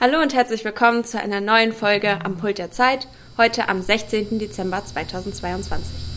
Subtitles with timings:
[0.00, 3.06] Hallo und herzlich willkommen zu einer neuen Folge am Pult der Zeit,
[3.36, 4.38] heute am 16.
[4.38, 6.10] Dezember 2022.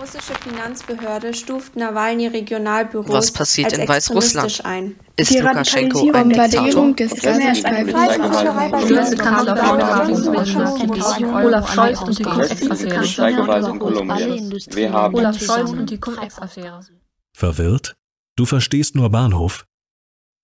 [0.00, 4.64] russische Finanzbehörde stuft Nawalny Regionalbüros Was passiert als in Weißrussland?
[4.64, 4.96] ein.
[5.16, 6.94] Ist Die Lukaschenko ein Diktator?
[6.94, 7.12] des.
[11.34, 13.00] Olaf Scholz und die Cum-Ex-Affäre.
[15.12, 16.80] Olaf Scholz und die Cum-Ex-Affäre.
[17.34, 17.97] Verwirrt?
[18.38, 19.66] Du verstehst nur Bahnhof?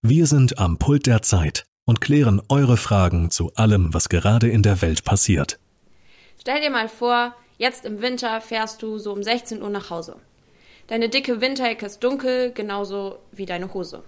[0.02, 4.64] Wir sind am Pult der Zeit und klären eure Fragen zu allem, was gerade in
[4.64, 5.60] der Welt passiert.
[6.41, 10.16] Stell dir mal vor, jetzt im Winter fährst du so um 16 Uhr nach Hause.
[10.88, 14.02] Deine dicke Winterjacke ist dunkel, genauso wie deine Hose.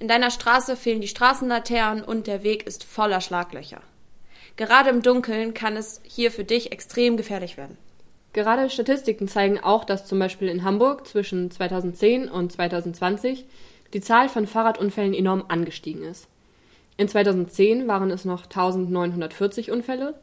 [0.00, 3.82] In deiner Straße fehlen die Straßenlaternen und der Weg ist voller Schlaglöcher.
[4.56, 7.78] Gerade im Dunkeln kann es hier für dich extrem gefährlich werden.
[8.36, 13.46] Gerade Statistiken zeigen auch, dass zum Beispiel in Hamburg zwischen 2010 und 2020
[13.94, 16.28] die Zahl von Fahrradunfällen enorm angestiegen ist.
[16.98, 20.20] In 2010 waren es noch 1940 Unfälle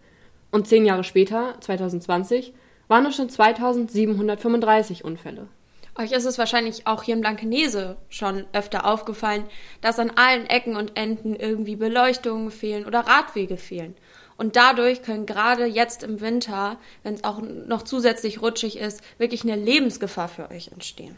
[0.52, 2.54] und zehn Jahre später, 2020,
[2.88, 5.48] waren es schon 2735 Unfälle.
[5.96, 9.46] Euch ist es wahrscheinlich auch hier in Blankenese schon öfter aufgefallen,
[9.82, 13.96] dass an allen Ecken und Enden irgendwie Beleuchtungen fehlen oder Radwege fehlen.
[14.44, 19.44] Und dadurch können gerade jetzt im Winter, wenn es auch noch zusätzlich rutschig ist, wirklich
[19.44, 21.16] eine Lebensgefahr für euch entstehen.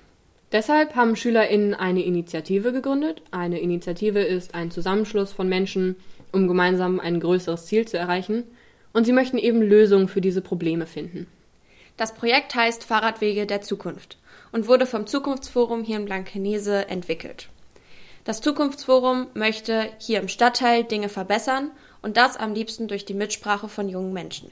[0.52, 3.24] Deshalb haben SchülerInnen eine Initiative gegründet.
[3.32, 5.96] Eine Initiative ist ein Zusammenschluss von Menschen,
[6.32, 8.44] um gemeinsam ein größeres Ziel zu erreichen.
[8.94, 11.26] Und sie möchten eben Lösungen für diese Probleme finden.
[11.98, 14.20] Das Projekt heißt Fahrradwege der Zukunft
[14.52, 17.50] und wurde vom Zukunftsforum hier in Blankenese entwickelt.
[18.24, 21.72] Das Zukunftsforum möchte hier im Stadtteil Dinge verbessern
[22.06, 24.52] und das am liebsten durch die Mitsprache von jungen Menschen.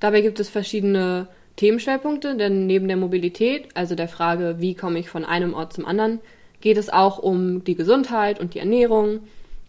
[0.00, 5.08] Dabei gibt es verschiedene Themenschwerpunkte, denn neben der Mobilität, also der Frage, wie komme ich
[5.08, 6.18] von einem Ort zum anderen,
[6.60, 9.20] geht es auch um die Gesundheit und die Ernährung.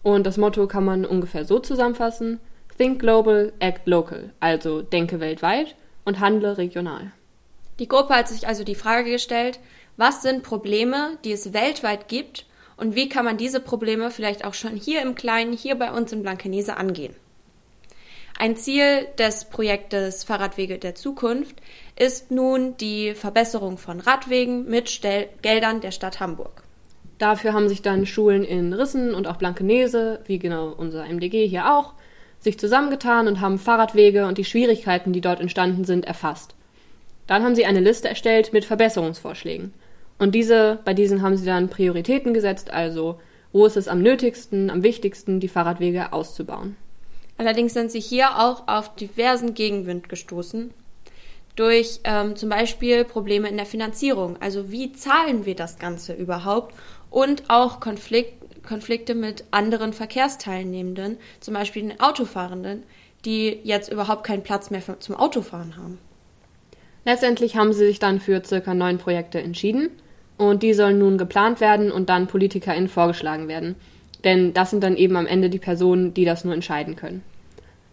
[0.02, 2.40] Und das Motto kann man ungefähr so zusammenfassen.
[2.80, 7.12] Think global, act local, also denke weltweit und handle regional.
[7.78, 9.60] Die Gruppe hat sich also die Frage gestellt,
[9.98, 14.54] was sind Probleme, die es weltweit gibt und wie kann man diese Probleme vielleicht auch
[14.54, 17.14] schon hier im Kleinen, hier bei uns in Blankenese angehen.
[18.42, 21.58] Ein Ziel des Projektes Fahrradwege der Zukunft
[22.00, 26.64] ist nun die Verbesserung von Radwegen mit Stel Geldern der Stadt Hamburg.
[27.18, 31.70] Dafür haben sich dann Schulen in Rissen und auch Blankenese, wie genau unser MDG hier
[31.76, 31.96] auch,
[32.40, 36.56] sich zusammengetan und haben Fahrradwege und die Schwierigkeiten, die dort entstanden sind, erfasst.
[37.28, 39.74] Dann haben sie eine Liste erstellt mit Verbesserungsvorschlägen.
[40.18, 43.20] Und diese, bei diesen haben sie dann Prioritäten gesetzt, also
[43.52, 46.78] wo ist es am nötigsten, am wichtigsten, die Fahrradwege auszubauen.
[47.40, 50.72] Allerdings sind sie hier auch auf diversen Gegenwind gestoßen.
[51.56, 54.36] Durch ähm, zum Beispiel Probleme in der Finanzierung.
[54.42, 56.76] Also wie zahlen wir das Ganze überhaupt?
[57.10, 62.84] Und auch Konflikt, Konflikte mit anderen Verkehrsteilnehmenden, zum Beispiel den Autofahrenden,
[63.24, 65.98] die jetzt überhaupt keinen Platz mehr für, zum Autofahren haben.
[67.06, 69.92] Letztendlich haben sie sich dann für circa neun Projekte entschieden
[70.38, 73.76] und die sollen nun geplant werden und dann PolitikerInnen vorgeschlagen werden.
[74.24, 77.24] Denn das sind dann eben am Ende die Personen, die das nur entscheiden können.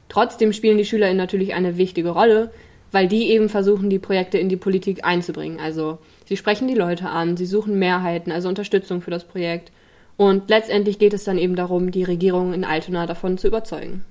[0.08, 2.50] Trotzdem spielen die SchülerInnen natürlich eine wichtige Rolle,
[2.92, 5.58] weil die eben versuchen, die Projekte in die Politik einzubringen.
[5.60, 9.72] Also sie sprechen die Leute an, sie suchen Mehrheiten, also Unterstützung für das Projekt.
[10.16, 14.04] Und letztendlich geht es dann eben darum, die Regierung in Altona davon zu überzeugen.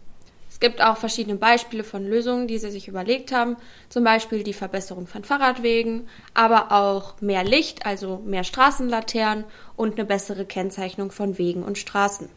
[0.55, 3.57] Es gibt auch verschiedene Beispiele von Lösungen, die sie sich überlegt haben.
[3.89, 9.43] Zum Beispiel die Verbesserung von Fahrradwegen, aber auch mehr Licht, also mehr Straßenlaternen
[9.75, 12.29] und eine bessere Kennzeichnung von Wegen und Straßen.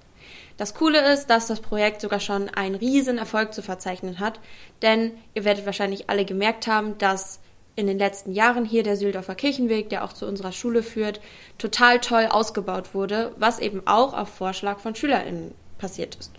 [0.57, 4.41] Das Coole ist, dass das Projekt sogar schon einen riesen Erfolg zu verzeichnen hat,
[4.83, 7.39] denn ihr werdet wahrscheinlich alle gemerkt haben, dass
[7.77, 11.21] in den letzten Jahren hier der Süldorfer Kirchenweg, der auch zu unserer Schule führt,
[11.57, 16.33] total toll ausgebaut wurde, was eben auch auf Vorschlag von SchülerInnen passiert ist.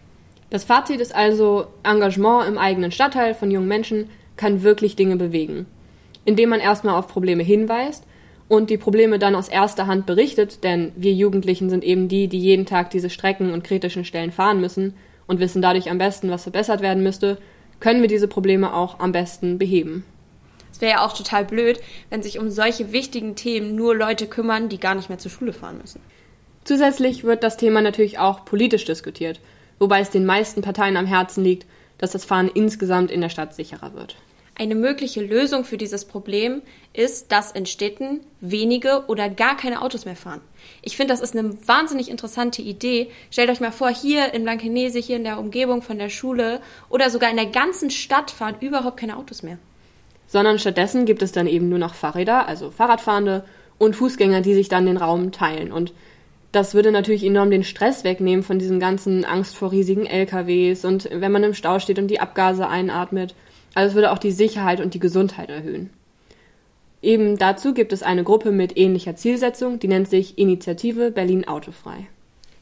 [0.50, 5.68] Das Fazit ist also, Engagement im eigenen Stadtteil von jungen Menschen kann wirklich Dinge bewegen.
[6.26, 8.04] Indem man erstmal auf Probleme hinweist
[8.48, 12.40] und die Probleme dann aus erster Hand berichtet, denn wir Jugendlichen sind eben die, die
[12.40, 14.96] jeden Tag diese Strecken und kritischen Stellen fahren müssen
[15.28, 17.38] und wissen dadurch am besten, was verbessert werden müsste,
[17.80, 20.04] können wir diese Probleme auch am besten beheben.
[20.72, 21.80] Es wäre ja auch total blöd,
[22.10, 25.54] wenn sich um solche wichtigen Themen nur Leute kümmern, die gar nicht mehr zur Schule
[25.54, 26.02] fahren müssen.
[26.64, 29.40] Zusätzlich wird das Thema natürlich auch politisch diskutiert
[29.80, 31.66] wobei es den meisten Parteien am Herzen liegt,
[31.98, 34.16] dass das Fahren insgesamt in der Stadt sicherer wird.
[34.60, 36.62] Eine mögliche Lösung für dieses Problem
[36.92, 40.42] ist, dass in Städten wenige oder gar keine Autos mehr fahren.
[40.82, 43.10] Ich finde, das ist eine wahnsinnig interessante Idee.
[43.32, 46.60] Stellt euch mal vor, hier in Blankenese, hier in der Umgebung von der Schule
[46.90, 49.58] oder sogar in der ganzen Stadt fahren überhaupt keine Autos mehr.
[50.28, 53.46] Sondern stattdessen gibt es dann eben nur noch Fahrräder, also Fahrradfahrende
[53.78, 55.72] und Fußgänger, die sich dann den Raum teilen.
[55.72, 55.94] Und
[56.52, 61.10] das würde natürlich enorm den Stress wegnehmen von diesen ganzen Angst vor riesigen LKWs und
[61.12, 63.36] wenn man im Stau steht und die Abgase einatmet.
[63.76, 65.92] Also es würde auch die Sicherheit und die Gesundheit erhöhen.
[67.02, 72.08] Eben dazu gibt es eine Gruppe mit ähnlicher Zielsetzung, die nennt sich Initiative Berlin Autofrei.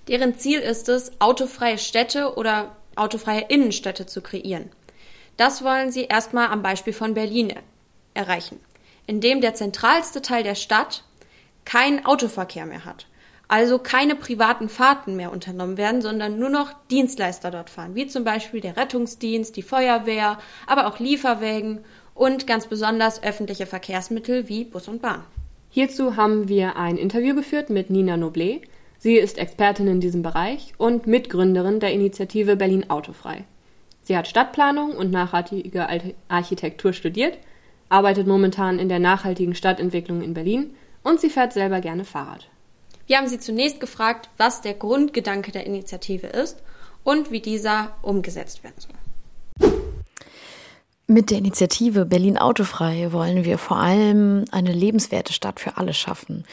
[0.08, 4.70] Deren Ziel ist es, autofreie Städte oder autofreie Innenstädte zu kreieren.
[5.38, 7.54] Das wollen sie erstmal am Beispiel von Berlin
[8.14, 8.60] erreichen,
[9.06, 11.04] indem der zentralste Teil der Stadt
[11.66, 13.08] keinen Autoverkehr mehr hat.
[13.48, 18.24] Also keine privaten Fahrten mehr unternommen werden, sondern nur noch Dienstleister dort fahren, wie zum
[18.26, 21.80] Beispiel der Rettungsdienst, die Feuerwehr, aber auch Lieferwägen
[22.14, 25.24] und ganz besonders öffentliche Verkehrsmittel wie Bus und Bahn.
[25.70, 28.64] Hierzu haben wir ein Interview geführt mit Nina Noblet.
[28.98, 33.46] Sie ist Expertin in diesem Bereich und Mitgründerin der Initiative Berlin Autofrei.
[34.02, 35.88] Sie hat Stadtplanung und nachhaltige
[36.28, 37.38] Architektur studiert,
[37.90, 42.50] arbeitet momentan in der nachhaltigen Stadtentwicklung in Berlin und sie fährt selber gerne Fahrrad.
[43.08, 46.62] Wir haben sie zunächst gefragt, was der Grundgedanke der Initiative ist
[47.04, 49.72] und wie dieser umgesetzt werden soll.
[51.08, 56.44] Mit der Initiative Berlin Autofrei wollen wir vor allem eine lebenswerte Stadt für alle schaffen.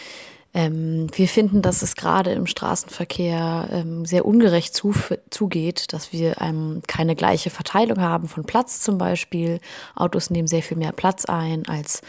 [0.56, 4.94] Ähm, wir finden, dass es gerade im Straßenverkehr ähm, sehr ungerecht zu,
[5.30, 9.58] zugeht, dass wir ähm, keine gleiche Verteilung haben von Platz zum Beispiel.
[9.96, 12.02] Autos nehmen sehr viel mehr Platz ein als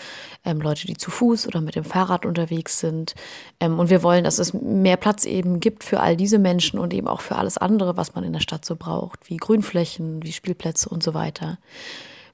[0.46, 3.16] ähm, Leute, die zu Fuß oder mit dem Fahrrad unterwegs sind.
[3.60, 6.94] Ähm, und wir wollen, dass es mehr Platz eben gibt für all diese Menschen und
[6.94, 10.32] eben auch für alles andere, was man in der Stadt so braucht, wie Grünflächen, wie
[10.32, 11.58] Spielplätze und so weiter.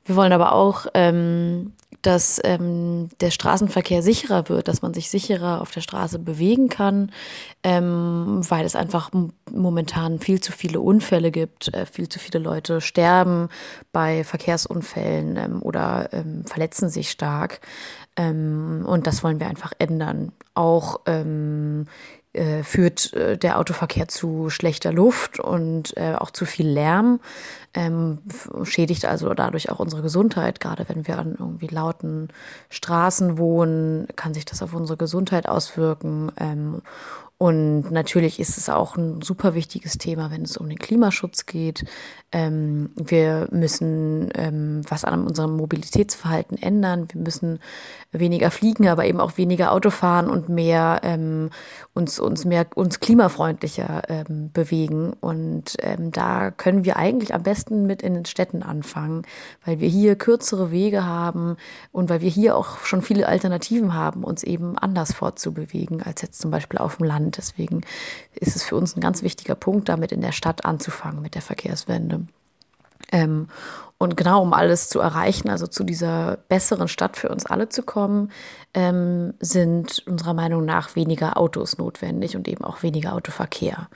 [0.05, 5.61] Wir wollen aber auch, ähm, dass ähm, der Straßenverkehr sicherer wird, dass man sich sicherer
[5.61, 7.11] auf der Straße bewegen kann,
[7.63, 9.11] ähm, weil es einfach
[9.51, 13.49] momentan viel zu viele Unfälle gibt, äh, viel zu viele Leute sterben
[13.91, 17.61] bei Verkehrsunfällen ähm, oder ähm, verletzen sich stark.
[18.15, 20.31] Ähm, und das wollen wir einfach ändern.
[20.55, 21.85] Auch ähm,
[22.33, 27.19] äh, führt äh, der Autoverkehr zu schlechter Luft und äh, auch zu viel Lärm,
[27.73, 28.19] ähm,
[28.63, 30.59] schädigt also dadurch auch unsere Gesundheit.
[30.59, 32.29] Gerade wenn wir an irgendwie lauten
[32.69, 36.31] Straßen wohnen, kann sich das auf unsere Gesundheit auswirken.
[36.37, 36.81] Ähm,
[37.41, 41.85] und natürlich ist es auch ein super wichtiges Thema, wenn es um den Klimaschutz geht.
[42.31, 47.07] Ähm, wir müssen ähm, was an unserem Mobilitätsverhalten ändern.
[47.11, 47.57] Wir müssen
[48.11, 51.49] weniger fliegen, aber eben auch weniger Auto fahren und mehr ähm,
[51.95, 55.13] uns uns mehr uns klimafreundlicher ähm, bewegen.
[55.19, 59.23] Und ähm, da können wir eigentlich am besten mit in den Städten anfangen,
[59.65, 61.57] weil wir hier kürzere Wege haben
[61.91, 66.39] und weil wir hier auch schon viele Alternativen haben, uns eben anders fortzubewegen als jetzt
[66.39, 67.30] zum Beispiel auf dem Land.
[67.31, 67.81] Und deswegen
[68.33, 71.41] ist es für uns ein ganz wichtiger Punkt, damit in der Stadt anzufangen mit der
[71.41, 72.27] Verkehrswende.
[73.13, 73.47] Ähm,
[73.97, 77.83] und genau um alles zu erreichen, also zu dieser besseren Stadt für uns alle zu
[77.83, 78.33] kommen,
[78.73, 83.87] ähm, sind unserer Meinung nach weniger Autos notwendig und eben auch weniger Autoverkehr.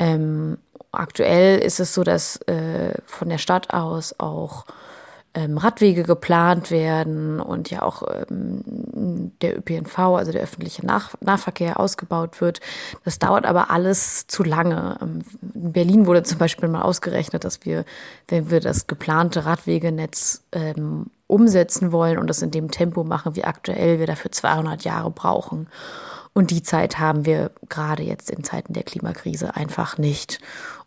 [0.00, 0.58] Ähm,
[0.90, 4.64] aktuell ist es so, dass äh, von der Stadt aus auch
[5.34, 11.80] ähm, Radwege geplant werden und ja auch ähm, der ÖPNV, also der öffentliche Nach Nahverkehr,
[11.80, 12.60] ausgebaut wird.
[13.04, 14.96] Das dauert aber alles zu lange.
[15.02, 15.22] Ähm,
[15.54, 17.84] in Berlin wurde zum Beispiel mal ausgerechnet, dass wir,
[18.28, 23.44] wenn wir das geplante Radwegenetz ähm, umsetzen wollen und das in dem Tempo machen wie
[23.44, 25.68] aktuell, wir dafür 200 Jahre brauchen.
[26.32, 30.40] Und die Zeit haben wir gerade jetzt in Zeiten der Klimakrise einfach nicht.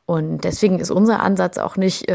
[0.08, 2.10] Und deswegen ist unser Ansatz auch nicht,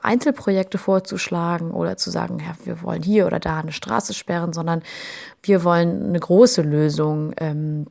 [0.00, 4.82] Einzelprojekte vorzuschlagen oder zu sagen, ja, wir wollen hier oder da eine Straße sperren, sondern
[5.42, 7.88] wir wollen eine große Lösung ähm,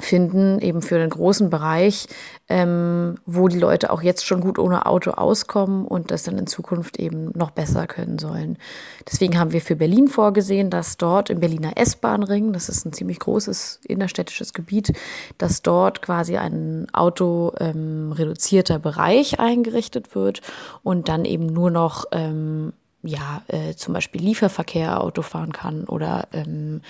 [0.00, 2.06] finden, eben für den großen Bereich,
[2.48, 6.46] ähm, wo die Leute auch jetzt schon gut ohne Auto auskommen und das dann in
[6.46, 8.58] Zukunft eben noch besser können sollen.
[9.06, 13.20] Deswegen haben wir für Berlin vorgesehen, dass dort im Berliner S-Bahn-Ring, das ist ein ziemlich
[13.20, 14.92] großes innerstädtisches Gebiet,
[15.38, 20.40] dass dort quasi ein autoreduzierter ähm, Bereich eingerichtet wird
[20.82, 26.28] und dann eben nur noch ähm, ja, äh, zum Beispiel Lieferverkehr Auto fahren kann oder
[26.32, 26.82] ähm,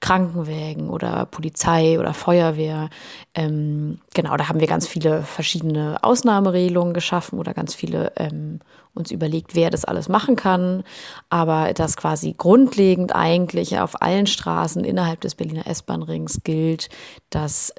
[0.00, 2.90] Krankenwägen oder Polizei oder Feuerwehr.
[3.34, 8.58] Ähm, genau, da haben wir ganz viele verschiedene Ausnahmeregelungen geschaffen oder ganz viele ähm,
[8.94, 10.82] uns überlegt, wer das alles machen kann.
[11.30, 16.88] Aber das quasi grundlegend eigentlich auf allen Straßen innerhalb des Berliner S-Bahn-Rings gilt,
[17.30, 17.72] dass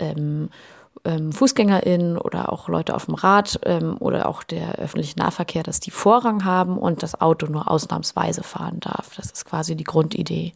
[1.06, 5.80] ähm, FußgängerInnen oder auch Leute auf dem Rad ähm, oder auch der öffentliche Nahverkehr, dass
[5.80, 9.16] die Vorrang haben und das Auto nur ausnahmsweise fahren darf.
[9.16, 10.54] Das ist quasi die Grundidee.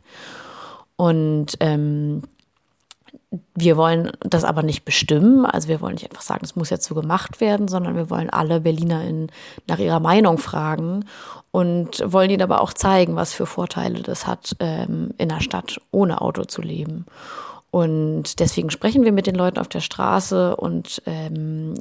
[0.95, 2.23] Und ähm,
[3.55, 5.45] wir wollen das aber nicht bestimmen.
[5.45, 8.29] Also wir wollen nicht einfach sagen, es muss jetzt so gemacht werden, sondern wir wollen
[8.29, 9.31] alle BerlinerInnen
[9.67, 11.05] nach ihrer Meinung fragen
[11.51, 15.79] und wollen ihnen aber auch zeigen, was für Vorteile das hat, ähm, in der Stadt
[15.91, 17.05] ohne Auto zu leben.
[17.69, 21.74] Und deswegen sprechen wir mit den Leuten auf der Straße und ähm,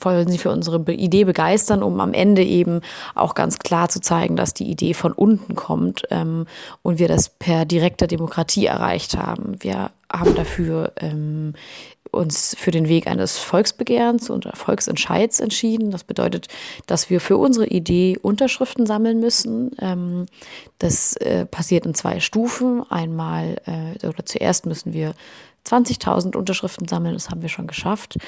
[0.00, 2.80] wollen sie für unsere Idee begeistern, um am Ende eben
[3.14, 6.46] auch ganz klar zu zeigen, dass die Idee von unten kommt ähm,
[6.82, 9.56] und wir das per direkter Demokratie erreicht haben.
[9.60, 11.54] Wir haben dafür ähm,
[12.12, 15.90] uns für den Weg eines Volksbegehrens und Volksentscheids entschieden.
[15.90, 16.48] Das bedeutet,
[16.86, 19.70] dass wir für unsere Idee Unterschriften sammeln müssen.
[19.80, 20.26] Ähm,
[20.78, 22.84] das äh, passiert in zwei Stufen.
[22.90, 25.14] Einmal, äh, oder zuerst müssen wir
[25.66, 28.18] 20.000 Unterschriften sammeln, das haben wir schon geschafft.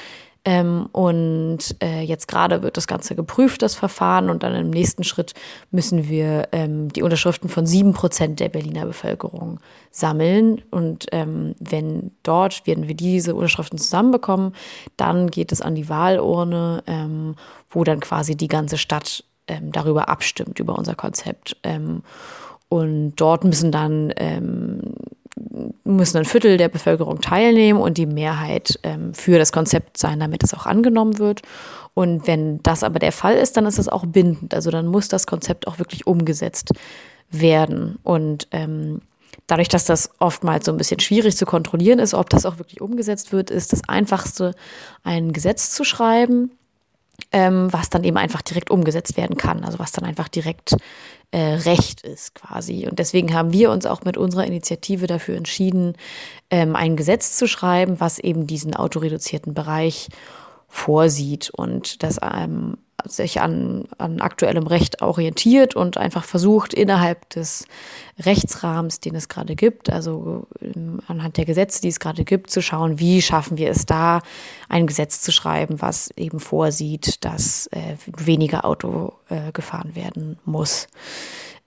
[0.47, 4.29] Ähm, und äh, jetzt gerade wird das Ganze geprüft, das Verfahren.
[4.29, 5.33] Und dann im nächsten Schritt
[5.71, 9.59] müssen wir ähm, die Unterschriften von sieben Prozent der Berliner Bevölkerung
[9.89, 10.61] sammeln.
[10.69, 14.53] Und ähm, wenn dort werden wir diese Unterschriften zusammenbekommen,
[14.97, 17.35] dann geht es an die Wahlurne, ähm,
[17.69, 21.57] wo dann quasi die ganze Stadt ähm, darüber abstimmt, über unser Konzept.
[21.63, 22.03] Ähm,
[22.69, 24.11] und dort müssen dann
[25.85, 30.43] müssen ein Viertel der Bevölkerung teilnehmen und die Mehrheit ähm, für das Konzept sein, damit
[30.43, 31.43] es auch angenommen wird.
[31.93, 34.53] Und wenn das aber der Fall ist, dann ist es auch bindend.
[34.53, 36.73] Also dann muss das Konzept auch wirklich umgesetzt
[37.29, 37.99] werden.
[38.03, 39.01] Und ähm,
[39.47, 42.81] dadurch, dass das oftmals so ein bisschen schwierig zu kontrollieren ist, ob das auch wirklich
[42.81, 44.55] umgesetzt wird, ist das Einfachste,
[45.03, 46.51] ein Gesetz zu schreiben,
[47.31, 49.63] ähm, was dann eben einfach direkt umgesetzt werden kann.
[49.63, 50.75] Also was dann einfach direkt
[51.31, 52.87] äh, Recht ist quasi.
[52.87, 55.93] Und deswegen haben wir uns auch mit unserer Initiative dafür entschieden,
[56.49, 60.09] ähm, ein Gesetz zu schreiben, was eben diesen autoreduzierten Bereich
[60.67, 67.67] vorsieht und das ähm, sich an, an aktuellem Recht orientiert und einfach versucht, innerhalb des
[68.19, 72.61] Rechtsrahmens, den es gerade gibt, also ähm, anhand der Gesetze, die es gerade gibt, zu
[72.61, 74.21] schauen, wie schaffen wir es da,
[74.69, 80.87] ein Gesetz zu schreiben, was eben vorsieht, dass äh, weniger Auto äh, gefahren werden muss.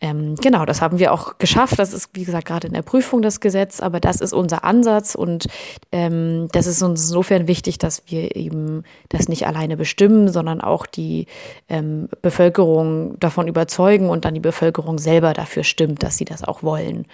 [0.00, 1.78] Ähm, genau, das haben wir auch geschafft.
[1.78, 5.16] Das ist, wie gesagt, gerade in der Prüfung das Gesetz, aber das ist unser Ansatz
[5.16, 5.48] und
[5.90, 10.86] ähm, das ist uns insofern wichtig, dass wir eben das nicht alleine bestimmen, sondern auch
[10.86, 11.26] die
[11.68, 16.62] ähm, Bevölkerung davon überzeugen und dann die Bevölkerung selber dafür stimmt, dass sie das auch
[16.62, 17.06] wollen.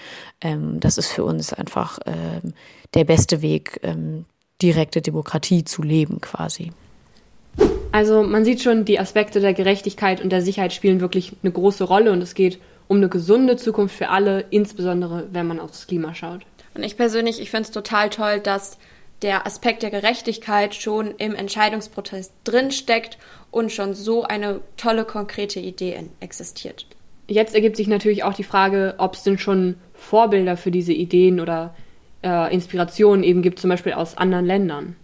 [0.42, 2.52] Ähm, das ist für uns einfach ähm,
[2.92, 4.26] der beste Weg, ähm,
[4.60, 6.70] direkte Demokratie zu leben quasi.
[7.92, 11.84] Also man sieht schon, die Aspekte der Gerechtigkeit und der Sicherheit spielen wirklich eine große
[11.84, 16.14] Rolle und es geht um eine gesunde Zukunft für alle, insbesondere wenn man aufs Klima
[16.14, 16.42] schaut.
[16.74, 18.78] Und ich persönlich, ich finde es total toll, dass
[19.22, 23.18] der Aspekt der Gerechtigkeit schon im Entscheidungsprozess drinsteckt
[23.50, 26.86] und schon so eine tolle, konkrete Idee existiert.
[27.26, 31.40] Jetzt ergibt sich natürlich auch die Frage, ob es denn schon Vorbilder für diese Ideen
[31.40, 31.74] oder
[32.22, 34.96] äh, Inspirationen eben gibt, zum Beispiel aus anderen Ländern.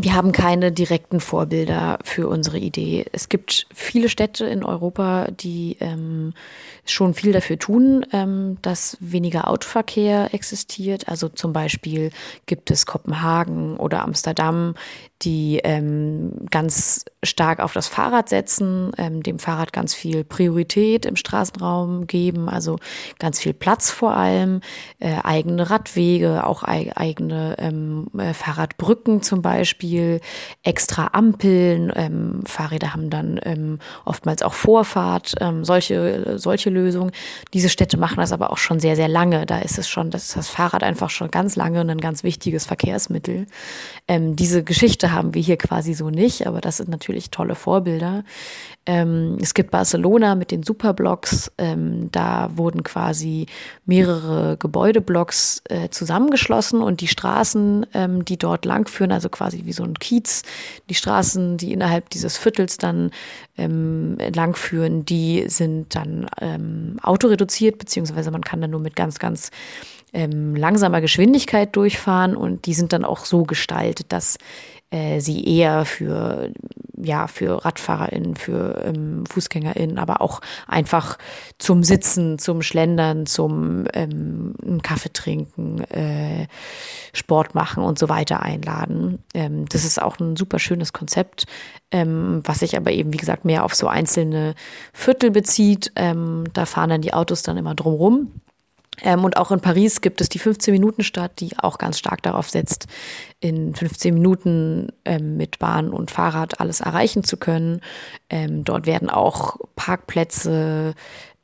[0.00, 3.06] Wir haben keine direkten Vorbilder für unsere Idee.
[3.10, 6.34] Es gibt viele Städte in Europa, die ähm,
[6.84, 11.08] schon viel dafür tun, ähm, dass weniger Autoverkehr existiert.
[11.08, 12.12] Also zum Beispiel
[12.46, 14.76] gibt es Kopenhagen oder Amsterdam,
[15.22, 21.16] die ähm, ganz stark auf das Fahrrad setzen, ähm, dem Fahrrad ganz viel Priorität im
[21.16, 22.78] Straßenraum geben, also
[23.18, 24.60] ganz viel Platz vor allem,
[25.00, 30.20] äh, eigene Radwege, auch ei eigene ähm, äh, Fahrradbrücken zum Beispiel,
[30.62, 37.10] extra Ampeln, ähm, Fahrräder haben dann ähm, oftmals auch Vorfahrt, ähm, solche, solche Lösungen.
[37.54, 39.46] Diese Städte machen das aber auch schon sehr, sehr lange.
[39.46, 42.66] Da ist es schon, das ist das Fahrrad einfach schon ganz lange ein ganz wichtiges
[42.66, 43.46] Verkehrsmittel.
[44.06, 48.24] Ähm, diese Geschichte haben wir hier quasi so nicht, aber das sind natürlich tolle Vorbilder.
[48.86, 51.52] Ähm, es gibt Barcelona mit den Superblocks.
[51.58, 53.46] Ähm, da wurden quasi
[53.84, 59.84] mehrere Gebäudeblocks äh, zusammengeschlossen und die Straßen, ähm, die dort langführen, also quasi wie so
[59.84, 60.42] ein Kiez,
[60.88, 63.10] die Straßen, die innerhalb dieses Viertels dann
[63.58, 69.50] ähm, langführen, die sind dann ähm, autoreduziert, beziehungsweise man kann dann nur mit ganz, ganz
[70.12, 74.38] ähm, langsamer Geschwindigkeit durchfahren und die sind dann auch so gestaltet, dass
[74.90, 76.50] äh, sie eher für
[77.00, 81.18] ja für RadfahrerInnen, für ähm, FußgängerInnen, aber auch einfach
[81.58, 86.46] zum Sitzen, zum Schlendern, zum ähm, Kaffee trinken, äh,
[87.12, 89.22] Sport machen und so weiter einladen.
[89.34, 91.44] Ähm, das ist auch ein super schönes Konzept,
[91.90, 94.54] ähm, was sich aber eben wie gesagt mehr auf so einzelne
[94.92, 95.92] Viertel bezieht.
[95.96, 98.32] Ähm, da fahren dann die Autos dann immer drumrum
[99.02, 102.86] ähm, und auch in Paris gibt es die 15-Minuten-Stadt, die auch ganz stark darauf setzt,
[103.40, 107.80] in 15 Minuten ähm, mit Bahn und Fahrrad alles erreichen zu können.
[108.30, 110.94] Ähm, dort werden auch Parkplätze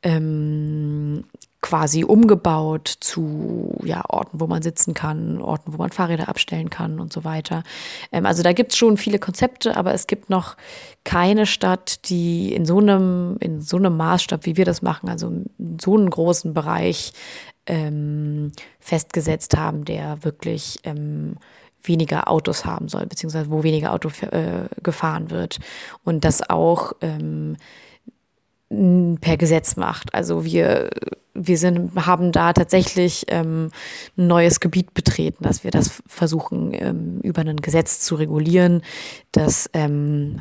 [0.03, 1.25] ähm,
[1.65, 7.01] quasi umgebaut zu ja, Orten, wo man sitzen kann, Orten, wo man Fahrräder abstellen kann
[7.01, 7.63] und so weiter.
[8.13, 10.59] Ähm, also da gibt es schon viele Konzepte, aber es gibt noch
[11.05, 15.29] keine Stadt, die in so einem, in so einem Maßstab, wie wir das machen, also
[15.29, 17.15] in so einem großen Bereich,
[17.65, 21.39] ähm, festgesetzt haben, der wirklich ähm,
[21.83, 25.61] weniger Autos haben soll, beziehungsweise wo weniger Auto äh, gefahren wird.
[26.05, 27.57] Und das auch ähm,
[28.71, 30.15] per Gesetz macht.
[30.15, 30.91] Also wir,
[31.35, 33.71] wir sind, haben da tatsächlich ähm,
[34.17, 38.83] ein neues Gebiet betreten, dass wir das versuchen, ähm, über ein Gesetz zu regulieren.
[39.33, 40.41] Das ähm,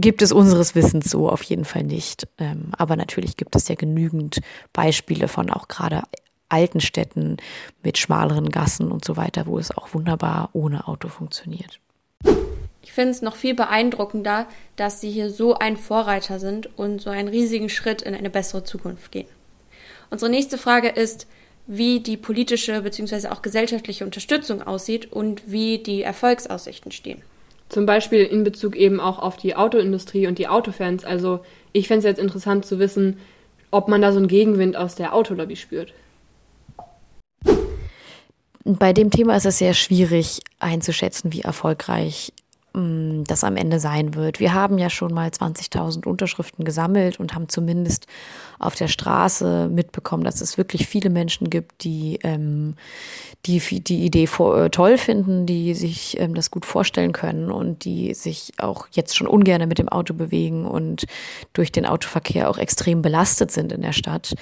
[0.00, 2.26] gibt es unseres Wissens so auf jeden Fall nicht.
[2.38, 4.40] Ähm, aber natürlich gibt es ja genügend
[4.72, 6.02] Beispiele von auch gerade
[6.48, 7.36] alten Städten
[7.82, 11.80] mit schmaleren Gassen und so weiter, wo es auch wunderbar ohne Auto funktioniert.
[12.84, 17.08] Ich finde es noch viel beeindruckender, dass Sie hier so ein Vorreiter sind und so
[17.08, 19.26] einen riesigen Schritt in eine bessere Zukunft gehen.
[20.10, 21.26] Unsere nächste Frage ist,
[21.66, 23.28] wie die politische bzw.
[23.28, 27.22] auch gesellschaftliche Unterstützung aussieht und wie die Erfolgsaussichten stehen.
[27.70, 31.04] Zum Beispiel in Bezug eben auch auf die Autoindustrie und die Autofans.
[31.04, 31.40] Also
[31.72, 33.18] ich fände es jetzt interessant zu wissen,
[33.70, 35.94] ob man da so einen Gegenwind aus der Autolobby spürt.
[38.66, 42.32] Bei dem Thema ist es sehr schwierig einzuschätzen, wie erfolgreich
[42.74, 44.40] das am Ende sein wird.
[44.40, 48.06] Wir haben ja schon mal 20.000 Unterschriften gesammelt und haben zumindest
[48.58, 52.74] auf der Straße mitbekommen, dass es wirklich viele Menschen gibt, die ähm,
[53.46, 58.14] die, die Idee äh, toll finden, die sich ähm, das gut vorstellen können und die
[58.14, 61.06] sich auch jetzt schon ungern mit dem Auto bewegen und
[61.52, 64.34] durch den Autoverkehr auch extrem belastet sind in der Stadt.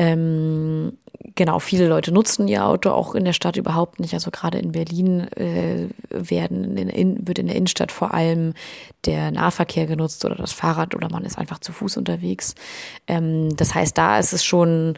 [0.00, 0.96] Ähm,
[1.34, 4.14] genau, viele Leute nutzen ihr Auto auch in der Stadt überhaupt nicht.
[4.14, 8.54] Also gerade in Berlin äh, werden in, in, wird in der Innenstadt vor allem
[9.04, 12.54] der Nahverkehr genutzt oder das Fahrrad oder man ist einfach zu Fuß unterwegs.
[13.06, 14.94] Ähm, das heißt, da ist es schon,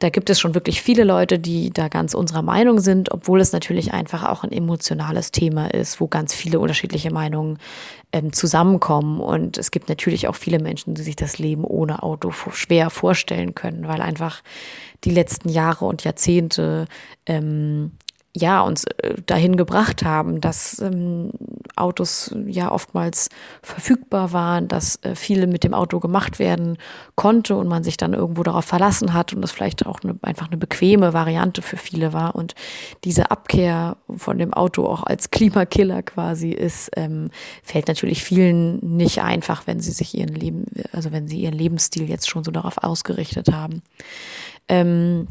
[0.00, 3.52] da gibt es schon wirklich viele Leute, die da ganz unserer Meinung sind, obwohl es
[3.52, 7.58] natürlich einfach auch ein emotionales Thema ist, wo ganz viele unterschiedliche Meinungen
[8.12, 9.20] ähm, zusammenkommen.
[9.20, 13.54] Und es gibt natürlich auch viele Menschen, die sich das Leben ohne Auto schwer vorstellen
[13.54, 14.42] können, weil einfach
[15.04, 16.86] die letzten Jahre und Jahrzehnte
[17.26, 17.92] ähm,
[18.34, 21.32] ja, uns äh, dahin gebracht haben, dass ähm,
[21.76, 23.28] Autos ja oftmals
[23.62, 26.78] verfügbar waren, dass äh, viele mit dem Auto gemacht werden
[27.14, 30.46] konnte und man sich dann irgendwo darauf verlassen hat und das vielleicht auch eine, einfach
[30.46, 32.34] eine bequeme Variante für viele war.
[32.34, 32.54] Und
[33.04, 37.30] diese Abkehr von dem Auto auch als Klimakiller quasi ist, ähm,
[37.62, 42.08] fällt natürlich vielen nicht einfach, wenn sie sich ihren Leben, also wenn sie ihren Lebensstil
[42.08, 43.82] jetzt schon so darauf ausgerichtet haben.
[44.68, 45.28] Ähm,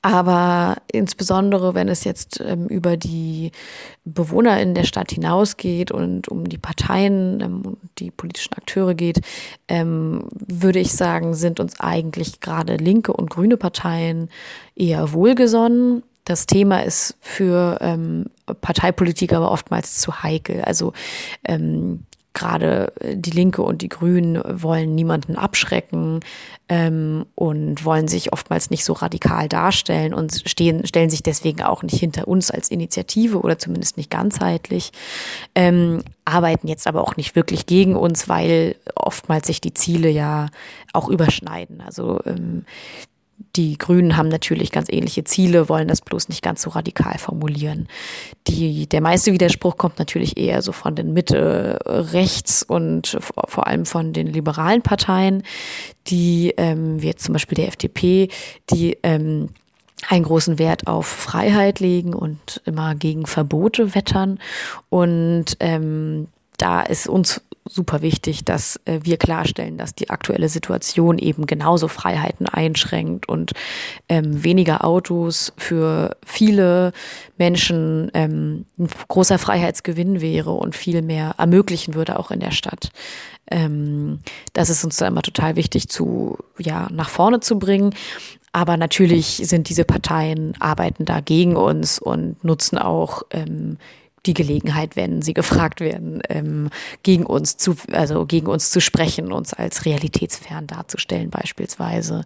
[0.00, 3.50] aber insbesondere, wenn es jetzt ähm, über die
[4.04, 9.20] Bewohner in der Stadt hinausgeht und um die Parteien ähm, und die politischen Akteure geht,
[9.68, 14.28] ähm, würde ich sagen, sind uns eigentlich gerade linke und grüne Parteien
[14.76, 16.04] eher wohlgesonnen.
[16.24, 18.26] Das Thema ist für ähm,
[18.60, 20.62] Parteipolitik aber oftmals zu heikel.
[20.62, 20.92] Also
[21.44, 26.20] ähm, gerade die Linke und die Grünen wollen niemanden abschrecken
[26.68, 31.82] ähm, und wollen sich oftmals nicht so radikal darstellen und stehen, stellen sich deswegen auch
[31.82, 34.92] nicht hinter uns als Initiative oder zumindest nicht ganzheitlich,
[35.54, 40.48] ähm, arbeiten jetzt aber auch nicht wirklich gegen uns, weil oftmals sich die Ziele ja
[40.92, 41.80] auch überschneiden.
[41.80, 42.64] Also ähm,
[43.56, 47.88] die Grünen haben natürlich ganz ähnliche Ziele, wollen das bloß nicht ganz so radikal formulieren.
[48.46, 53.84] Die, der meiste Widerspruch kommt natürlich eher so von den Mitte rechts und vor allem
[53.84, 55.42] von den liberalen Parteien,
[56.06, 58.28] die, ähm, wie jetzt zum Beispiel der FDP,
[58.70, 59.48] die ähm,
[60.08, 64.38] einen großen Wert auf Freiheit legen und immer gegen Verbote wettern.
[64.88, 71.18] Und ähm, da ist uns super wichtig, dass äh, wir klarstellen, dass die aktuelle Situation
[71.18, 73.52] eben genauso Freiheiten einschränkt und
[74.08, 76.92] ähm, weniger Autos für viele
[77.38, 82.90] Menschen ähm, ein großer Freiheitsgewinn wäre und viel mehr ermöglichen würde auch in der Stadt.
[83.50, 84.20] Ähm,
[84.52, 87.94] das ist uns da immer total wichtig zu, ja, nach vorne zu bringen.
[88.52, 93.78] Aber natürlich sind diese Parteien, arbeiten da gegen uns und nutzen auch ähm,
[94.26, 96.70] die Gelegenheit, wenn sie gefragt werden, ähm,
[97.02, 102.24] gegen uns zu, also gegen uns zu sprechen, uns als realitätsfern darzustellen beispielsweise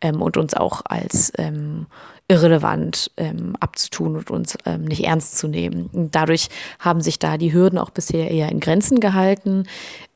[0.00, 1.86] ähm, und uns auch als ähm,
[2.28, 5.88] irrelevant ähm, abzutun und uns ähm, nicht ernst zu nehmen.
[5.92, 6.48] Und dadurch
[6.80, 9.64] haben sich da die Hürden auch bisher eher in Grenzen gehalten.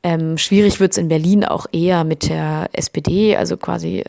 [0.03, 4.03] Ähm, schwierig wird es in Berlin auch eher mit der SPD, also quasi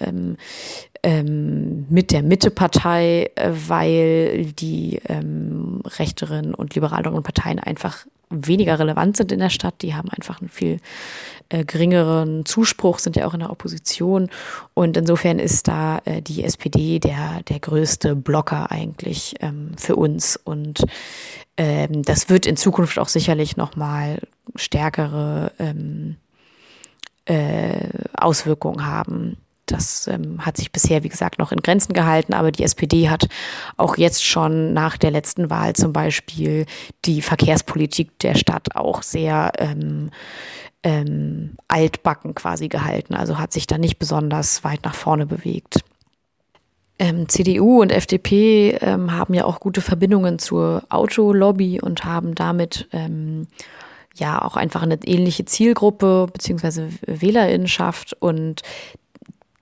[1.03, 9.17] ähm, mit der Mittepartei, äh, weil die ähm, rechteren und liberaleren Parteien einfach weniger relevant
[9.17, 9.83] sind in der Stadt.
[9.83, 10.79] Die haben einfach einen viel
[11.49, 14.31] äh, geringeren Zuspruch, sind ja auch in der Opposition.
[14.75, 20.37] Und insofern ist da äh, die SPD der, der größte Blocker eigentlich ähm, für uns.
[20.37, 20.85] Und
[21.57, 24.21] ähm, das wird in Zukunft auch sicherlich nochmal
[24.55, 26.17] stärkere ähm,
[27.27, 32.53] äh, Auswirkungen haben das ähm, hat sich bisher, wie gesagt, noch in Grenzen gehalten, aber
[32.53, 33.29] die SPD hat
[33.77, 36.66] auch jetzt schon nach der letzten Wahl zum Beispiel
[37.05, 40.11] die Verkehrspolitik der Stadt auch sehr ähm,
[40.83, 45.81] ähm, altbacken quasi gehalten, also hat sich da nicht besonders weit nach vorne bewegt.
[46.98, 52.88] Ähm, CDU und FDP ähm, haben ja auch gute Verbindungen zur Autolobby und haben damit
[52.92, 53.46] ähm,
[54.14, 58.62] ja auch einfach eine ähnliche Zielgruppe beziehungsweise Wählerinnenschaft und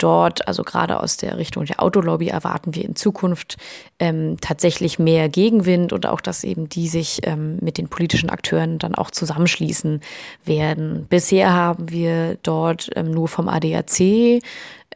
[0.02, 3.56] dort, also gerade aus der Richtung der Autolobby, erwarten wir in Zukunft
[3.98, 8.78] ähm, tatsächlich mehr Gegenwind und auch, dass eben die sich ähm, mit den politischen Akteuren
[8.78, 10.00] dann auch zusammenschließen
[10.44, 11.06] werden.
[11.08, 14.40] Bisher haben wir dort ähm, nur vom ADAC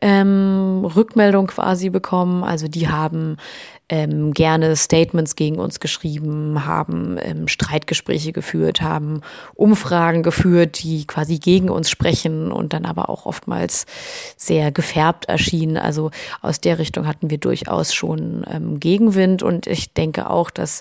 [0.00, 2.44] ähm, Rückmeldung quasi bekommen.
[2.44, 3.36] Also die haben
[3.88, 9.20] ähm, gerne Statements gegen uns geschrieben, haben ähm, Streitgespräche geführt, haben
[9.54, 13.84] Umfragen geführt, die quasi gegen uns sprechen und dann aber auch oftmals
[14.36, 15.76] sehr gefärbt erschienen.
[15.76, 20.80] Also aus der Richtung hatten wir durchaus schon ähm, Gegenwind und ich denke auch, dass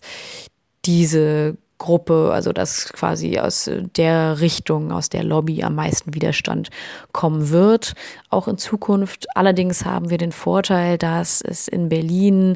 [0.86, 6.70] diese Gruppe, also dass quasi aus der Richtung, aus der Lobby am meisten Widerstand
[7.12, 7.94] kommen wird,
[8.30, 9.28] auch in Zukunft.
[9.36, 12.56] Allerdings haben wir den Vorteil, dass es in Berlin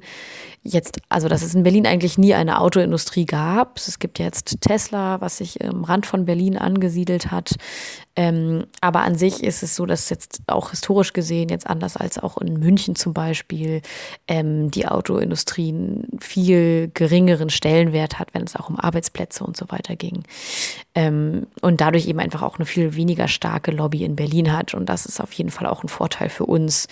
[0.67, 3.77] jetzt, also dass es in Berlin eigentlich nie eine Autoindustrie gab.
[3.77, 7.55] Es gibt jetzt Tesla, was sich im Rand von Berlin angesiedelt hat.
[8.15, 12.17] Ähm, aber an sich ist es so, dass jetzt auch historisch gesehen, jetzt anders als
[12.17, 13.81] auch in München zum Beispiel,
[14.27, 19.65] ähm, die Autoindustrie einen viel geringeren Stellenwert hat, wenn es auch um Arbeitsplätze und so
[19.69, 20.23] weiter ging.
[20.95, 24.73] Ähm, und dadurch eben einfach auch eine viel weniger starke Lobby in Berlin hat.
[24.73, 26.87] Und das ist auf jeden Fall auch ein Vorteil für uns.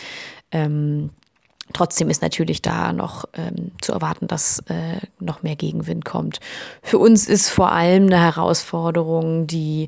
[1.74, 6.40] Trotzdem ist natürlich da noch ähm, zu erwarten, dass äh, noch mehr Gegenwind kommt.
[6.82, 9.88] Für uns ist vor allem eine Herausforderung, die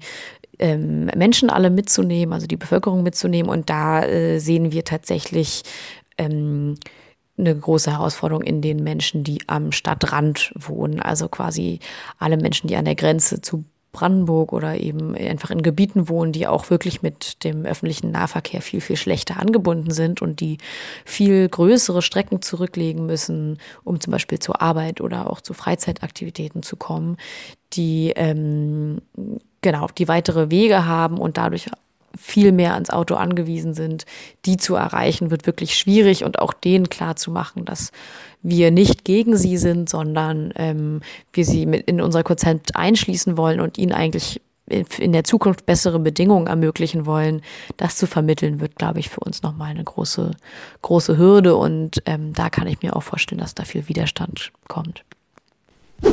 [0.60, 3.50] ähm, Menschen alle mitzunehmen, also die Bevölkerung mitzunehmen.
[3.50, 5.63] Und da äh, sehen wir tatsächlich
[6.18, 6.76] ähm,
[7.38, 11.00] eine große Herausforderung in den Menschen, die am Stadtrand wohnen.
[11.00, 11.80] Also quasi
[12.18, 13.63] alle Menschen, die an der Grenze zu
[13.98, 18.80] Brandenburg oder eben einfach in Gebieten wohnen, die auch wirklich mit dem öffentlichen Nahverkehr viel,
[18.80, 20.60] viel schlechter angebunden sind und die
[21.04, 26.76] viel größere Strecken zurücklegen müssen, um zum Beispiel zur Arbeit oder auch zu Freizeitaktivitäten zu
[26.76, 27.18] kommen,
[27.74, 29.02] die ähm,
[29.62, 31.68] genau die weitere Wege haben und dadurch
[32.15, 34.06] viel mehr ans Auto angewiesen sind,
[34.46, 37.91] die zu erreichen, wird wirklich schwierig und auch denen klar zu machen, dass
[38.41, 41.02] wir nicht gegen sie sind, sondern ähm,
[41.34, 46.00] wir sie mit in unser Konzept einschließen wollen und ihnen eigentlich in der Zukunft bessere
[46.00, 47.41] Bedingungen ermöglichen wollen,
[47.78, 50.32] das zu vermitteln, wird, glaube ich, für uns nochmal eine große,
[50.82, 51.56] große Hürde.
[51.56, 55.04] Und ähm, da kann ich mir auch vorstellen, dass da viel Widerstand kommt.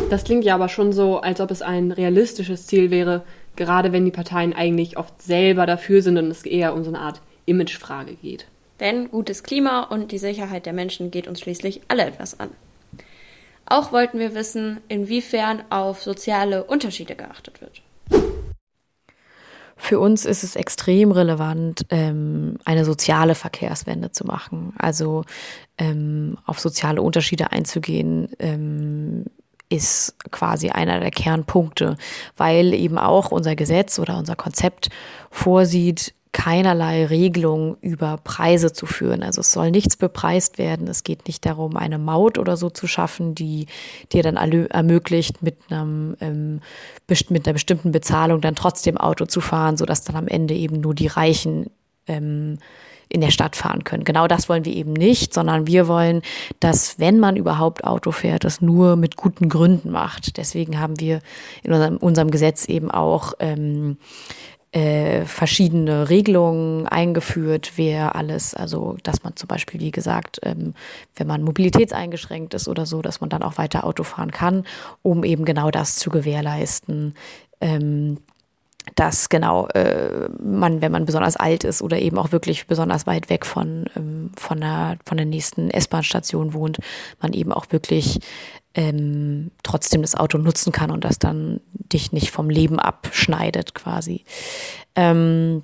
[0.09, 3.25] Das klingt ja aber schon so, als ob es ein realistisches Ziel wäre,
[3.57, 7.01] gerade wenn die Parteien eigentlich oft selber dafür sind und es eher um so eine
[7.01, 8.47] Art Imagefrage geht.
[8.81, 12.51] Denn gutes Klima und die Sicherheit der Menschen geht uns schließlich alle etwas an.
[13.67, 17.83] Auch wollten wir wissen, inwiefern auf soziale Unterschiede geachtet wird.
[19.77, 25.25] Für uns ist es extrem relevant, ähm, eine soziale Verkehrswende zu machen, also
[25.79, 29.25] ähm, auf soziale Unterschiede einzugehen, ähm,
[29.69, 31.97] ist quasi einer der Kernpunkte,
[32.37, 34.91] weil eben auch unser Gesetz oder unser Konzept
[35.31, 39.23] vorsieht, keinerlei Regelung über Preise zu führen.
[39.23, 40.89] Also es soll nichts bepreist werden.
[40.89, 43.67] Es geht nicht darum, eine Maut oder so zu schaffen, die
[44.13, 46.61] dir dann ermöglicht, mit, einem, ähm,
[47.29, 50.95] mit einer bestimmten Bezahlung dann trotzdem Auto zu fahren, sodass dann am Ende eben nur
[50.95, 51.71] die Reichen
[52.09, 52.59] ähm,
[53.09, 54.05] in der Stadt fahren können.
[54.05, 56.23] Genau das wollen wir eben nicht, sondern wir wollen,
[56.61, 60.37] dass wenn man überhaupt Auto fährt, das nur mit guten Gründen macht.
[60.37, 61.21] Deswegen haben wir
[61.63, 63.99] in unserem, unserem Gesetz eben auch ähm,
[64.75, 70.75] äh, verschiedene Regelungen eingeführt, wer alles, also dass man zum Beispiel, wie gesagt, ähm,
[71.15, 74.65] wenn man mobilitätseingeschränkt ist oder so, dass man dann auch weiter Auto fahren kann,
[75.03, 77.15] um eben genau das zu gewährleisten.
[77.61, 78.19] Ähm,
[78.97, 83.31] dass genau äh, man, wenn man besonders alt ist oder eben auch wirklich besonders weit
[83.31, 86.79] weg von ähm, von der von der nächsten S-Bahn-Station wohnt,
[87.21, 88.21] man eben auch wirklich
[88.75, 94.25] ähm, trotzdem das Auto nutzen kann und das dann dich nicht vom Leben abschneidet quasi.
[94.97, 95.63] Ähm,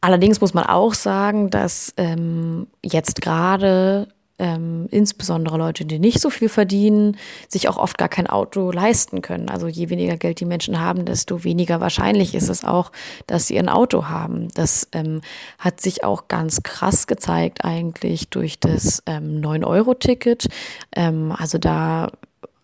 [0.00, 6.30] allerdings muss man auch sagen, dass ähm, jetzt gerade ähm, insbesondere Leute, die nicht so
[6.30, 7.16] viel verdienen,
[7.48, 9.48] sich auch oft gar kein Auto leisten können.
[9.48, 12.92] Also je weniger Geld die Menschen haben, desto weniger wahrscheinlich ist es auch,
[13.26, 14.48] dass sie ein Auto haben.
[14.54, 15.20] Das ähm,
[15.58, 20.48] hat sich auch ganz krass gezeigt eigentlich durch das ähm, 9-Euro-Ticket.
[20.94, 22.10] Ähm, also da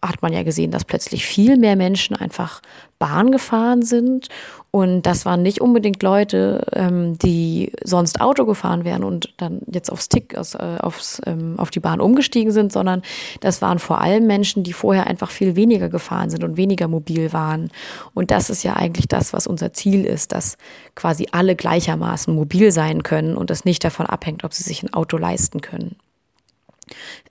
[0.03, 2.61] hat man ja gesehen, dass plötzlich viel mehr Menschen einfach
[2.99, 4.29] Bahn gefahren sind.
[4.71, 9.93] Und das waren nicht unbedingt Leute, ähm, die sonst Auto gefahren wären und dann jetzt
[9.93, 13.03] aufs Tick, aus, äh, aufs, ähm, auf die Bahn umgestiegen sind, sondern
[13.41, 17.33] das waren vor allem Menschen, die vorher einfach viel weniger gefahren sind und weniger mobil
[17.33, 17.71] waren.
[18.15, 20.57] Und das ist ja eigentlich das, was unser Ziel ist, dass
[20.95, 24.95] quasi alle gleichermaßen mobil sein können und das nicht davon abhängt, ob sie sich ein
[24.95, 25.97] Auto leisten können.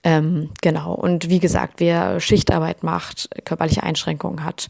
[0.04, 0.94] Ähm, genau.
[0.94, 4.68] Und wie gesagt, wer Schichtarbeit macht, körperliche Einschränkungen hat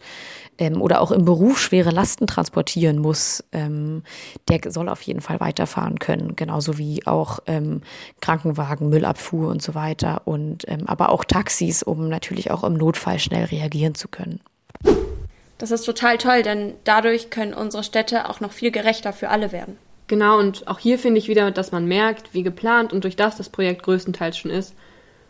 [0.58, 4.04] ähm, oder auch im Beruf schwere Lasten transportieren muss, ähm,
[4.50, 6.36] der soll auf jeden Fall weiterfahren können.
[6.36, 7.82] Genauso wie auch ähm,
[8.22, 10.22] Krankenwagen, Müllabfuhr und so weiter.
[10.26, 14.42] Und ähm, aber auch Taxis, um natürlich auch im Notfall schnell reagieren zu können.
[15.58, 19.52] Das ist total toll, denn dadurch können unsere Städte auch noch viel gerechter für alle
[19.52, 19.78] werden.
[20.12, 23.38] Genau, und auch hier finde ich wieder, dass man merkt, wie geplant und durch das
[23.38, 24.76] das Projekt größtenteils schon ist.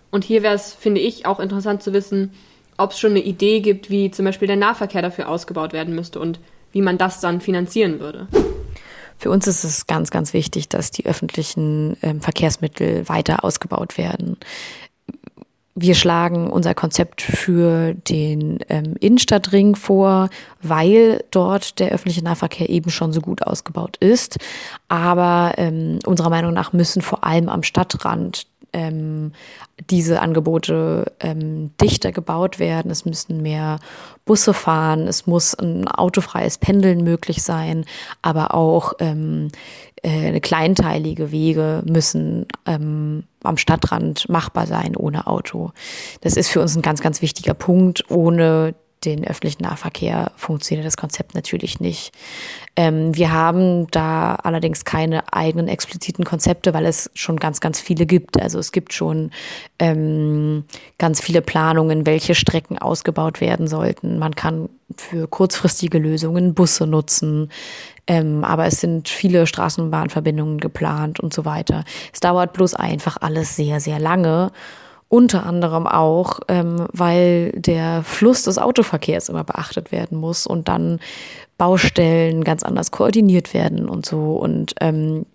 [0.10, 2.32] Und hier wäre es, finde ich, auch interessant zu wissen,
[2.78, 6.20] ob es schon eine Idee gibt, wie zum Beispiel der Nahverkehr dafür ausgebaut werden müsste
[6.20, 6.40] und
[6.72, 8.28] wie man das dann finanzieren würde.
[9.20, 14.38] Für uns ist es ganz, ganz wichtig, dass die öffentlichen ähm, Verkehrsmittel weiter ausgebaut werden
[15.76, 20.30] wir schlagen unser Konzept für den ähm, Innenstadtring vor,
[20.62, 24.38] weil dort der öffentliche Nahverkehr eben schon so gut ausgebaut ist.
[24.90, 29.32] Aber ähm, unserer Meinung nach müssen vor allem am Stadtrand ähm,
[29.90, 32.92] diese Angebote ähm, dichter gebaut werden.
[32.92, 33.80] Es müssen mehr
[34.26, 37.86] Busse fahren, es muss ein autofreies Pendeln möglich sein,
[38.22, 39.50] aber auch ähm,
[40.04, 45.72] äh, kleinteilige Wege müssen ähm, am Stadtrand machbar sein ohne Auto.
[46.22, 48.10] Das ist für uns ein ganz, ganz wichtiger Punkt.
[48.10, 52.14] Ohne den öffentlichen Nahverkehr funktioniert das Konzept natürlich nicht.
[52.76, 58.06] Ähm, wir haben da allerdings keine eigenen expliziten Konzepte, weil es schon ganz, ganz viele
[58.06, 58.42] gibt.
[58.42, 59.32] Also es gibt schon
[59.80, 60.66] ähm,
[60.98, 64.20] ganz viele Planungen, welche Strecken ausgebaut werden sollten.
[64.20, 67.50] Man kann für kurzfristige Lösungen Busse nutzen.
[68.08, 71.84] Ähm, aber es sind viele Straßenbahnverbindungen geplant und so weiter.
[72.14, 74.52] Es dauert bloß einfach alles sehr, sehr lange.
[75.12, 81.02] Unter anderem auch, ähm, weil der Fluss des Autoverkehrs immer beachtet werden muss und dann
[81.58, 84.38] Baustellen ganz anders koordiniert werden und so.
[84.38, 85.26] Und ähm,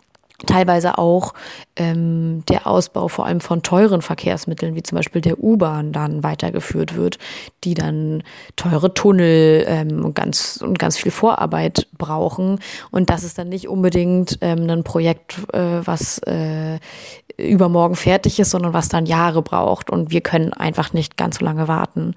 [0.44, 1.32] teilweise auch
[1.76, 6.96] ähm, der Ausbau vor allem von teuren Verkehrsmitteln, wie zum Beispiel der U-Bahn, dann weitergeführt
[6.96, 7.18] wird,
[7.64, 8.22] die dann
[8.56, 12.60] teure Tunnel ähm, und, ganz, und ganz viel Vorarbeit brauchen.
[12.90, 16.78] Und das ist dann nicht unbedingt ähm, ein Projekt, äh, was äh,
[17.38, 19.90] übermorgen fertig ist, sondern was dann Jahre braucht.
[19.90, 22.14] Und wir können einfach nicht ganz so lange warten.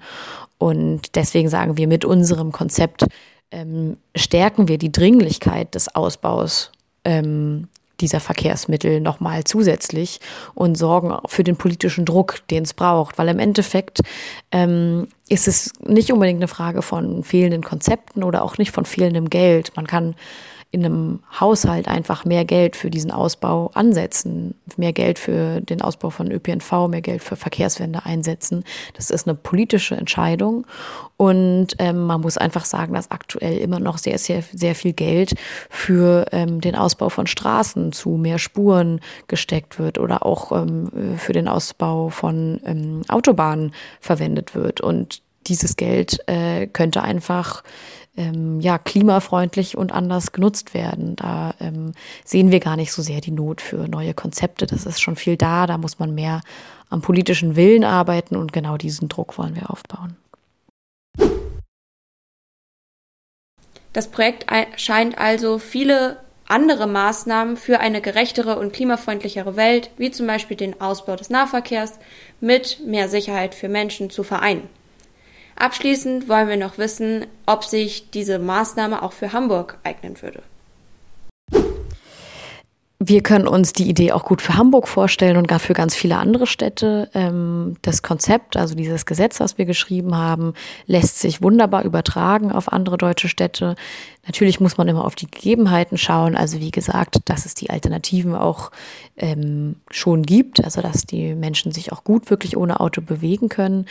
[0.58, 3.06] Und deswegen sagen wir, mit unserem Konzept
[3.50, 6.70] ähm, stärken wir die Dringlichkeit des Ausbaus
[7.04, 7.68] ähm,
[8.00, 10.20] dieser Verkehrsmittel nochmal zusätzlich
[10.54, 13.18] und sorgen für den politischen Druck, den es braucht.
[13.18, 14.00] Weil im Endeffekt
[14.52, 19.30] ähm, ist es nicht unbedingt eine Frage von fehlenden Konzepten oder auch nicht von fehlendem
[19.30, 19.72] Geld.
[19.76, 20.14] Man kann
[20.72, 26.10] in einem Haushalt einfach mehr Geld für diesen Ausbau ansetzen, mehr Geld für den Ausbau
[26.10, 28.64] von ÖPNV, mehr Geld für Verkehrswende einsetzen.
[28.94, 30.66] Das ist eine politische Entscheidung
[31.16, 35.34] und ähm, man muss einfach sagen, dass aktuell immer noch sehr, sehr, sehr viel Geld
[35.68, 41.32] für ähm, den Ausbau von Straßen zu mehr Spuren gesteckt wird oder auch ähm, für
[41.32, 44.80] den Ausbau von ähm, Autobahnen verwendet wird.
[44.80, 47.64] Und dieses Geld äh, könnte einfach
[48.20, 51.16] ähm, ja, klimafreundlich und anders genutzt werden.
[51.16, 51.92] Da ähm,
[52.24, 54.66] sehen wir gar nicht so sehr die Not für neue Konzepte.
[54.66, 55.66] Das ist schon viel da.
[55.66, 56.42] Da muss man mehr
[56.90, 60.16] am politischen Willen arbeiten und genau diesen Druck wollen wir aufbauen.
[63.92, 70.26] Das Projekt scheint also viele andere Maßnahmen für eine gerechtere und klimafreundlichere Welt, wie zum
[70.26, 71.98] Beispiel den Ausbau des Nahverkehrs,
[72.40, 74.68] mit mehr Sicherheit für Menschen zu vereinen.
[75.60, 80.42] Abschließend wollen wir noch wissen, ob sich diese Maßnahme auch für Hamburg eignen würde.
[83.02, 86.18] Wir können uns die Idee auch gut für Hamburg vorstellen und gar für ganz viele
[86.18, 87.08] andere Städte.
[87.14, 90.52] Ähm, das Konzept, also dieses Gesetz, was wir geschrieben haben,
[90.84, 93.74] lässt sich wunderbar übertragen auf andere deutsche Städte.
[94.26, 96.36] Natürlich muss man immer auf die Gegebenheiten schauen.
[96.36, 98.70] Also wie gesagt, dass es die Alternativen auch
[99.16, 103.86] ähm, schon gibt, also dass die Menschen sich auch gut wirklich ohne Auto bewegen können.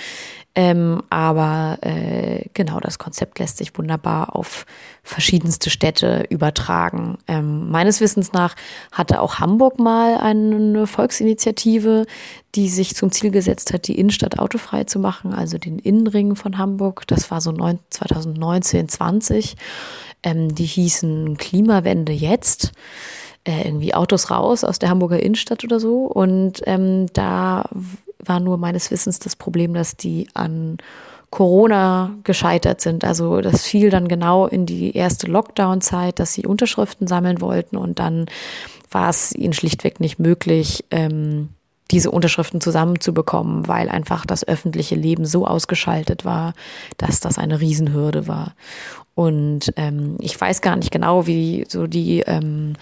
[0.53, 4.67] Ähm, aber äh, genau, das Konzept lässt sich wunderbar auf
[5.01, 7.17] verschiedenste Städte übertragen.
[7.27, 8.55] Meines Wissens nach
[8.99, 12.05] hatte auch Hamburg mal eine Volksinitiative,
[12.53, 16.57] die sich zum Ziel gesetzt hat, die Innenstadt autofrei zu machen, also den Innenring von
[16.57, 17.07] Hamburg.
[17.07, 17.53] Das war so
[17.89, 19.55] 2019, 20.
[20.21, 22.73] Ähm, die hießen Klimawende jetzt.
[23.45, 26.03] Äh, irgendwie Autos raus aus der Hamburger Innenstadt oder so.
[26.03, 27.69] Und ähm, da
[28.19, 30.77] war nur meines Wissens das Problem, dass die an
[31.29, 33.05] Corona gescheitert sind.
[33.05, 37.99] Also das fiel dann genau in die erste Lockdown-Zeit, dass sie Unterschriften sammeln wollten und
[37.99, 38.25] dann
[38.91, 41.49] war es ihnen schlichtweg nicht möglich, ähm,
[41.91, 46.53] diese Unterschriften zusammenzubekommen, weil einfach das öffentliche Leben so ausgeschaltet war,
[46.97, 48.53] dass das eine Riesenhürde war.
[49.15, 52.75] Und ähm, ich weiß gar nicht genau, wie so die ähm,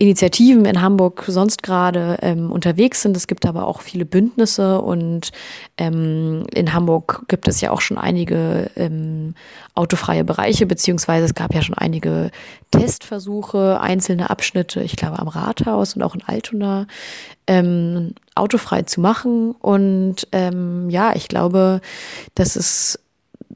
[0.00, 3.16] Initiativen in Hamburg sonst gerade ähm, unterwegs sind.
[3.16, 5.32] Es gibt aber auch viele Bündnisse und
[5.76, 9.34] ähm, in Hamburg gibt es ja auch schon einige ähm,
[9.74, 12.30] autofreie Bereiche, beziehungsweise es gab ja schon einige
[12.70, 16.86] Testversuche, einzelne Abschnitte, ich glaube am Rathaus und auch in Altona,
[17.48, 19.50] ähm, autofrei zu machen.
[19.50, 21.80] Und ähm, ja, ich glaube,
[22.36, 23.00] dass es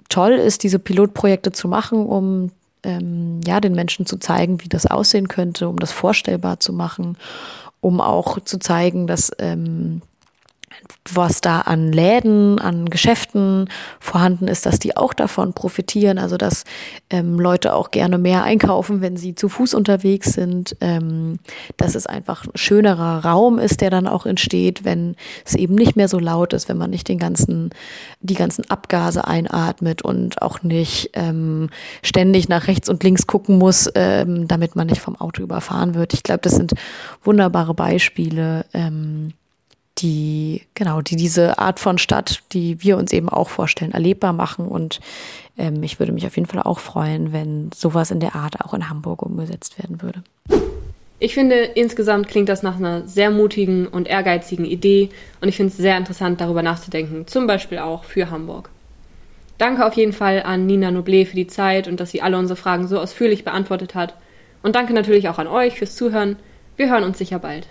[0.09, 2.51] toll ist, diese Pilotprojekte zu machen, um
[2.85, 7.17] ähm, ja, den Menschen zu zeigen, wie das aussehen könnte, um das vorstellbar zu machen,
[7.81, 10.03] um auch zu zeigen, dass ähm,
[11.13, 13.69] was da an Läden, an Geschäften
[14.01, 16.19] vorhanden ist, dass die auch davon profitieren.
[16.19, 16.65] Also dass
[17.11, 20.77] ähm, Leute auch gerne mehr einkaufen, wenn sie zu Fuß unterwegs sind.
[20.81, 21.39] Ähm,
[21.77, 25.97] dass es einfach ein schönerer Raum ist, der dann auch entsteht, wenn es eben nicht
[25.97, 27.71] mehr so laut ist, wenn man nicht den ganzen,
[28.21, 31.71] die ganzen Abgase einatmet und auch nicht ähm,
[32.03, 36.15] ständig nach rechts und links gucken muss, ähm, damit man nicht vom Auto überfahren wird.
[36.15, 36.73] Ich glaube, das sind
[37.23, 38.65] wunderbare Beispiele.
[38.73, 39.33] Ähm,
[40.03, 44.67] die, genau, die diese Art von Stadt, die wir uns eben auch vorstellen, erlebbar machen.
[44.67, 45.01] Und
[45.57, 48.75] ähm, ich würde mich auf jeden Fall auch freuen, wenn sowas in der Art auch
[48.75, 50.23] in Hamburg umgesetzt werden würde.
[51.19, 55.11] Ich finde, insgesamt klingt das nach einer sehr mutigen und ehrgeizigen Idee
[55.41, 58.71] und ich finde es sehr interessant, darüber nachzudenken, zum Beispiel auch für Hamburg.
[59.57, 62.57] Danke auf jeden Fall an Nina Noble für die Zeit und dass sie alle unsere
[62.57, 64.17] Fragen so ausführlich beantwortet hat.
[64.65, 66.39] Und danke natürlich auch an euch fürs Zuhören.
[66.77, 67.69] Wir hören uns sicher bald.